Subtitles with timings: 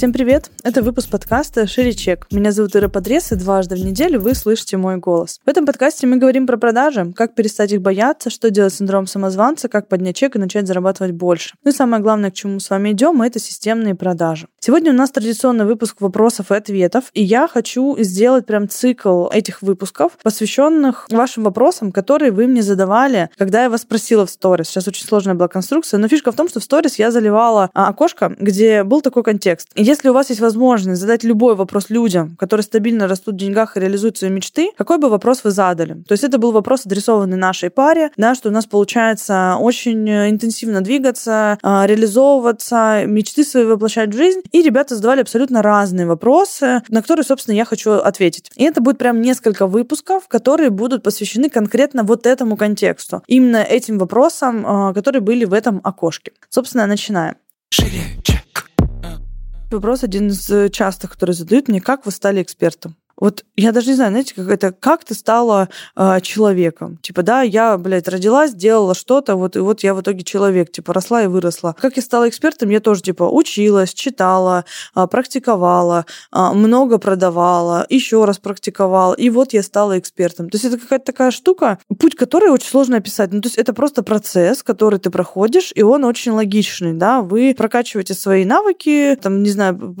[0.00, 0.50] Всем привет!
[0.62, 2.26] Это выпуск подкаста «Шире чек».
[2.30, 5.38] Меня зовут Ира Подрез, и дважды в неделю вы слышите мой голос.
[5.44, 9.06] В этом подкасте мы говорим про продажи, как перестать их бояться, что делать с синдромом
[9.06, 11.54] самозванца, как поднять чек и начать зарабатывать больше.
[11.64, 14.46] Ну и самое главное, к чему с вами идем, это системные продажи.
[14.58, 19.60] Сегодня у нас традиционный выпуск вопросов и ответов, и я хочу сделать прям цикл этих
[19.60, 24.68] выпусков, посвященных вашим вопросам, которые вы мне задавали, когда я вас спросила в сторис.
[24.68, 27.88] Сейчас очень сложная была конструкция, но фишка в том, что в сторис я заливала а,
[27.88, 29.68] окошко, где был такой контекст.
[29.90, 33.80] Если у вас есть возможность задать любой вопрос людям, которые стабильно растут в деньгах и
[33.80, 35.94] реализуют свои мечты, какой бы вопрос вы задали?
[36.06, 40.80] То есть это был вопрос, адресованный нашей паре, да, что у нас получается очень интенсивно
[40.80, 44.42] двигаться, а, реализовываться, мечты свои воплощать в жизнь.
[44.52, 48.48] И ребята задавали абсолютно разные вопросы, на которые, собственно, я хочу ответить.
[48.54, 53.24] И это будет прям несколько выпусков, которые будут посвящены конкретно вот этому контексту.
[53.26, 56.30] Именно этим вопросам, а, которые были в этом окошке.
[56.48, 57.34] Собственно, начинаем.
[57.70, 58.19] Шире.
[59.70, 62.96] Вопрос один из э, частых, который задают мне, как вы стали экспертом?
[63.20, 66.96] Вот я даже не знаю, знаете, как это, как ты стала э, человеком?
[67.02, 70.94] Типа, да, я, блядь, родилась, делала что-то, вот, и вот я в итоге человек, типа,
[70.94, 71.76] росла и выросла.
[71.78, 74.64] Как я стала экспертом, я тоже, типа, училась, читала,
[74.96, 80.48] э, практиковала, э, много продавала, еще раз практиковала, и вот я стала экспертом.
[80.48, 83.32] То есть это какая-то такая штука, путь которой очень сложно описать.
[83.32, 87.54] Ну, то есть это просто процесс, который ты проходишь, и он очень логичный, да, вы
[87.56, 89.94] прокачиваете свои навыки, там, не знаю,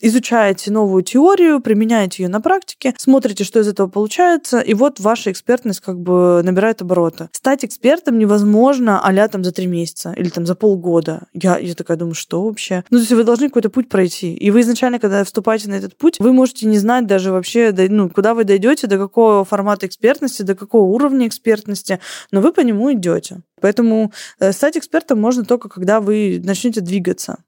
[0.00, 5.00] изучаете новую теорию, применяете ее на практике, практике, смотрите, что из этого получается, и вот
[5.00, 7.28] ваша экспертность как бы набирает обороты.
[7.32, 11.26] Стать экспертом невозможно а там за три месяца или там за полгода.
[11.32, 12.84] Я, я такая думаю, что вообще?
[12.90, 14.34] Ну, то есть вы должны какой-то путь пройти.
[14.34, 18.10] И вы изначально, когда вступаете на этот путь, вы можете не знать даже вообще, ну,
[18.10, 21.98] куда вы дойдете, до какого формата экспертности, до какого уровня экспертности,
[22.30, 23.40] но вы по нему идете.
[23.60, 27.38] Поэтому э, стать экспертом можно только, когда вы начнете двигаться.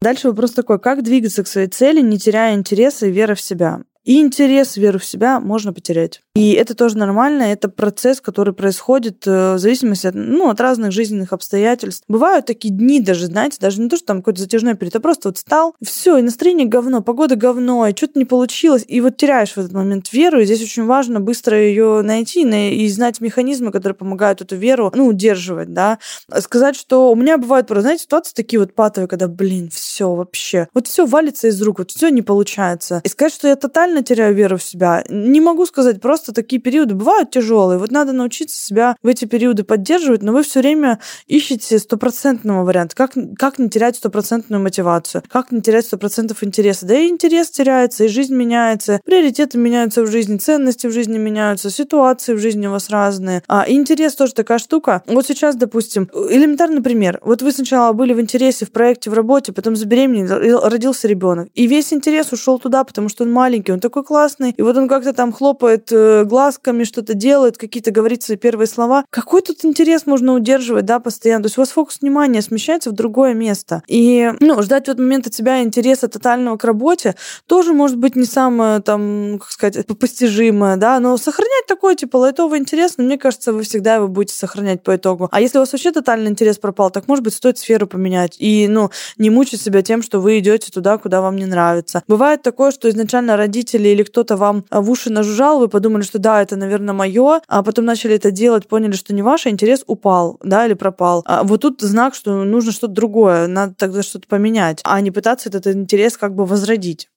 [0.00, 3.82] Дальше вопрос такой, как двигаться к своей цели, не теряя интереса и веры в себя?
[4.04, 6.20] И интерес, веру в себя можно потерять.
[6.34, 10.90] И это тоже нормально, это процесс, который происходит э, в зависимости от, ну, от разных
[10.90, 12.04] жизненных обстоятельств.
[12.08, 15.28] Бывают такие дни даже, знаете, даже не то, что там какой-то затяжной период, а просто
[15.28, 19.52] вот встал, все, и настроение говно, погода говно, и что-то не получилось, и вот теряешь
[19.52, 23.94] в этот момент веру, и здесь очень важно быстро ее найти и знать механизмы, которые
[23.94, 25.98] помогают эту веру, ну, удерживать, да.
[26.40, 30.88] Сказать, что у меня бывают, знаете, ситуации такие вот патовые, когда, блин, все вообще, вот
[30.88, 33.00] все валится из рук, вот все не получается.
[33.04, 35.04] И сказать, что я тотально реально теряю веру в себя.
[35.08, 37.78] Не могу сказать, просто такие периоды бывают тяжелые.
[37.78, 42.96] Вот надо научиться себя в эти периоды поддерживать, но вы все время ищете стопроцентного варианта.
[42.96, 45.22] Как, как не терять стопроцентную мотивацию?
[45.28, 46.86] Как не терять сто процентов интереса?
[46.86, 51.70] Да и интерес теряется, и жизнь меняется, приоритеты меняются в жизни, ценности в жизни меняются,
[51.70, 53.42] ситуации в жизни у вас разные.
[53.48, 55.02] А интерес тоже такая штука.
[55.06, 57.18] Вот сейчас, допустим, элементарный пример.
[57.22, 61.48] Вот вы сначала были в интересе, в проекте, в работе, потом забеременели, родился ребенок.
[61.54, 64.54] И весь интерес ушел туда, потому что он маленький, он такой классный.
[64.56, 69.04] И вот он как-то там хлопает э, глазками, что-то делает, какие-то говорит свои первые слова.
[69.10, 71.42] Какой тут интерес можно удерживать, да, постоянно?
[71.42, 73.82] То есть у вас фокус внимания смещается в другое место.
[73.88, 77.14] И, ну, ждать в этот момент от себя интереса тотального к работе
[77.46, 82.58] тоже может быть не самое, там, как сказать, постижимое, да, но сохранять такой, типа, лайтовый
[82.58, 85.28] интерес, но мне кажется, вы всегда его будете сохранять по итогу.
[85.30, 88.68] А если у вас вообще тотальный интерес пропал, так, может быть, стоит сферу поменять и,
[88.68, 92.02] ну, не мучить себя тем, что вы идете туда, куда вам не нравится.
[92.08, 96.18] Бывает такое, что изначально родители родители или кто-то вам в уши нажужжал, вы подумали, что
[96.18, 100.38] да, это, наверное, мое, а потом начали это делать, поняли, что не ваше, интерес упал,
[100.42, 101.22] да, или пропал.
[101.26, 105.48] А вот тут знак, что нужно что-то другое, надо тогда что-то поменять, а не пытаться
[105.48, 107.08] этот интерес как бы возродить.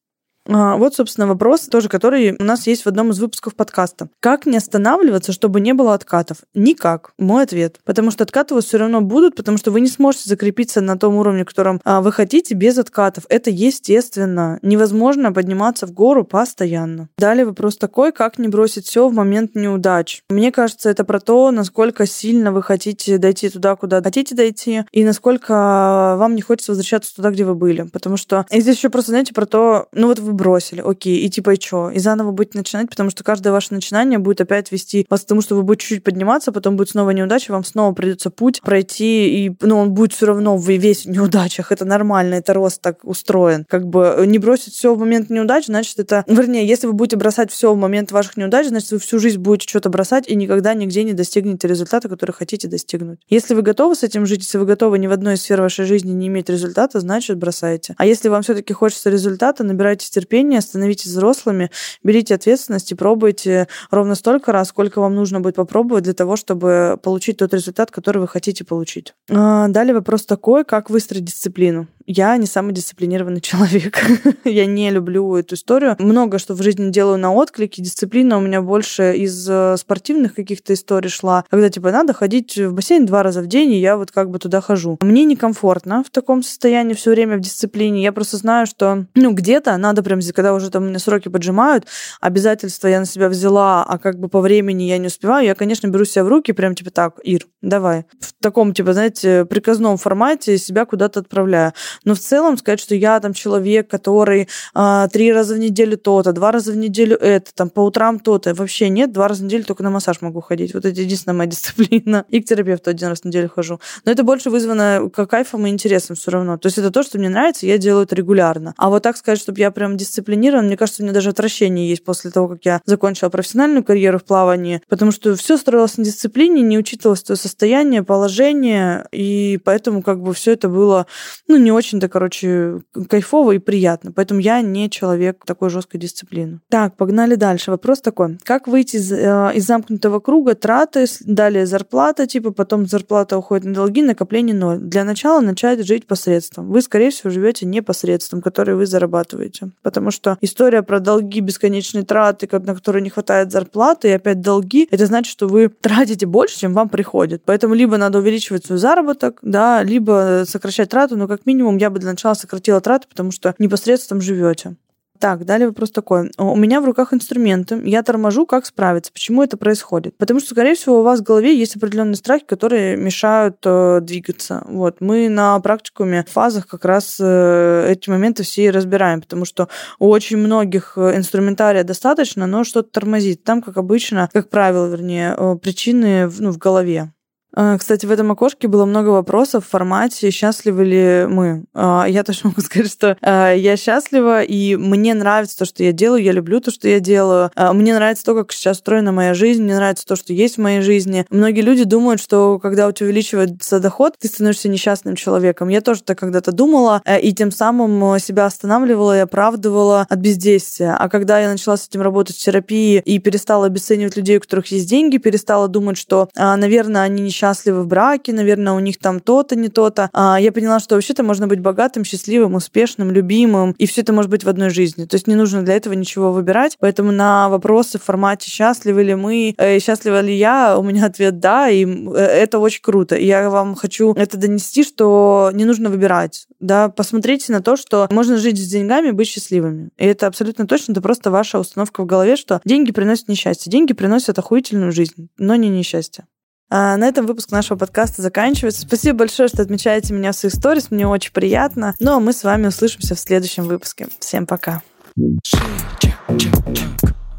[0.48, 4.10] А, вот, собственно, вопрос тоже, который у нас есть в одном из выпусков подкаста.
[4.20, 6.38] Как не останавливаться, чтобы не было откатов?
[6.54, 7.14] Никак.
[7.18, 7.80] Мой ответ.
[7.84, 10.98] Потому что откаты у вас все равно будут, потому что вы не сможете закрепиться на
[10.98, 13.26] том уровне, котором а, вы хотите, без откатов.
[13.30, 14.60] Это естественно.
[14.62, 17.10] Невозможно подниматься в гору постоянно.
[17.18, 20.22] Далее вопрос такой, как не бросить все в момент неудач.
[20.30, 25.03] Мне кажется, это про то, насколько сильно вы хотите дойти туда, куда хотите дойти, и
[25.03, 27.84] насколько вам не хочется возвращаться туда, где вы были.
[27.91, 31.29] Потому что и здесь еще просто, знаете, про то, ну вот вы бросили, окей, и
[31.29, 31.90] типа и что?
[31.90, 35.41] И заново будете начинать, потому что каждое ваше начинание будет опять вести вас к тому,
[35.41, 39.55] что вы будете чуть-чуть подниматься, потом будет снова неудача, вам снова придется путь пройти, и
[39.61, 41.72] ну, он будет все равно весь в неудачах.
[41.72, 43.66] Это нормально, это рост так устроен.
[43.67, 46.23] Как бы не бросить все в момент неудач, значит, это...
[46.28, 49.67] Вернее, если вы будете бросать все в момент ваших неудач, значит, вы всю жизнь будете
[49.67, 53.20] что-то бросать и никогда нигде не достигнете результата, который хотите достигнуть.
[53.29, 55.85] Если вы готовы с этим жить, если вы готовы ни в одной из сфер вашей
[55.85, 57.96] жизни не иметь результата, значит, бросайте.
[57.97, 61.70] А если вам все-таки хочется результата, набирайтесь терпения терпение, становитесь взрослыми,
[62.04, 67.00] берите ответственность и пробуйте ровно столько раз, сколько вам нужно будет попробовать для того, чтобы
[67.02, 69.14] получить тот результат, который вы хотите получить.
[69.30, 71.88] А, далее вопрос такой, как выстроить дисциплину?
[72.07, 73.99] Я не самый дисциплинированный человек.
[74.46, 75.96] я не люблю эту историю.
[75.99, 77.81] Много что в жизни делаю на отклике.
[77.81, 82.73] Дисциплина у меня больше из э, спортивных каких-то историй шла, когда типа надо ходить в
[82.73, 84.97] бассейн два раза в день, и я вот как бы туда хожу.
[85.02, 88.03] Мне некомфортно в таком состоянии все время в дисциплине.
[88.03, 91.85] Я просто знаю, что ну где-то надо прям, когда уже там мне сроки поджимают,
[92.22, 95.87] обязательства я на себя взяла, а как бы по времени я не успеваю, я, конечно,
[95.87, 98.05] беру себя в руки, прям типа так, Ир, давай.
[98.19, 101.73] В таком, типа, знаете, приказном формате себя куда-то отправляю.
[102.03, 106.34] Но в целом сказать, что я там человек, который а, три раза в неделю то-то,
[106.34, 109.64] два раза в неделю это, там по утрам то-то, вообще нет, два раза в неделю
[109.64, 110.74] только на массаж могу ходить.
[110.74, 112.26] Вот это единственная моя дисциплина.
[112.30, 113.80] И к терапевту один раз в неделю хожу.
[114.06, 116.58] Но это больше вызвано кайфом и интересом все равно.
[116.58, 118.74] То есть это то, что мне нравится, я делаю это регулярно.
[118.78, 122.03] А вот так сказать, чтобы я прям дисциплинирован, мне кажется, у меня даже отвращение есть
[122.03, 126.62] после того, как я закончила профессиональную карьеру в плавании, потому что все строилось на дисциплине,
[126.62, 131.08] не учитывалось твое состояние, положение, и поэтому как бы все это было,
[131.48, 134.11] ну, не очень-то, короче, кайфово и приятно.
[134.11, 136.59] Поэтому я не человек такой жесткой дисциплины.
[136.70, 137.72] Так, погнали дальше.
[137.72, 138.40] Вопрос такой.
[138.43, 143.73] Как выйти из, э, из замкнутого круга траты, далее зарплата, типа, потом зарплата уходит на
[143.73, 144.79] долги, накопление ноль.
[144.79, 146.70] Для начала начать жить посредством.
[146.70, 149.70] Вы, скорее всего, живете непосредством, который вы зарабатываете.
[149.84, 154.88] Потому что история про долги, бесконечные траты, на которые не хватает зарплаты, и опять долги,
[154.90, 157.43] это значит, что вы тратите больше, чем вам приходит.
[157.46, 162.00] Поэтому либо надо увеличивать свой заработок, да, либо сокращать трату, но как минимум я бы
[162.00, 164.76] для начала сократила траты, потому что непосредственно живете.
[165.20, 166.32] Так, далее вопрос такой.
[166.38, 169.14] У меня в руках инструменты, я торможу, как справиться.
[169.14, 170.18] Почему это происходит?
[170.18, 174.64] Потому что, скорее всего, у вас в голове есть определенные страхи, которые мешают э, двигаться.
[174.68, 175.00] Вот.
[175.00, 179.70] Мы на практикуме фазах как раз э, эти моменты все и разбираем, потому что
[180.00, 183.44] у очень многих э, инструментария достаточно, но что-то тормозит.
[183.44, 187.15] Там, как обычно, как правило, вернее, э, причины ну, в голове.
[187.55, 191.63] А, кстати, в этом окошке было много вопросов в формате «Счастливы ли мы?».
[191.73, 195.93] А, я точно могу сказать, что а, я счастлива, и мне нравится то, что я
[195.93, 197.52] делаю, я люблю то, что я делаю.
[197.55, 200.81] Мне нравится то, как сейчас устроена моя жизнь, мне нравится то, что есть в моей
[200.81, 201.25] жизни.
[201.29, 205.69] Многие люди думают, что когда у тебя увеличивается доход, ты становишься несчастным человеком.
[205.69, 210.97] Я тоже так когда-то думала, и тем самым себя останавливала и оправдывала от бездействия.
[210.99, 214.67] А когда я начала с этим работать в терапии и перестала обесценивать людей, у которых
[214.67, 219.20] есть деньги, перестала думать, что, наверное, они несчастны, счастливы в браке, наверное, у них там
[219.20, 220.09] то-то, не то-то.
[220.14, 224.32] А я поняла, что вообще-то можно быть богатым, счастливым, успешным, любимым, и все это может
[224.32, 225.06] быть в одной жизни.
[225.06, 226.78] То есть не нужно для этого ничего выбирать.
[226.80, 231.40] Поэтому на вопросы в формате «счастливы ли мы?», э, «счастлива ли я?», у меня ответ
[231.40, 233.16] «да», и э, это очень круто.
[233.16, 236.48] И я вам хочу это донести, что не нужно выбирать.
[236.59, 239.90] Да, посмотрите на то, что можно жить с деньгами и быть счастливыми.
[239.98, 243.72] И это абсолютно точно, это просто ваша установка в голове, что деньги приносят несчастье.
[243.72, 246.26] Деньги приносят охуительную жизнь, но не несчастье.
[246.70, 248.82] А на этом выпуск нашего подкаста заканчивается.
[248.82, 250.91] Спасибо большое, что отмечаете меня в своих сторис.
[250.91, 251.94] Мне очень приятно.
[252.00, 254.08] Ну а мы с вами услышимся в следующем выпуске.
[254.20, 254.82] Всем пока.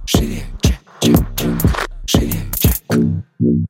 [0.07, 0.41] Шире,
[2.59, 3.67] чек,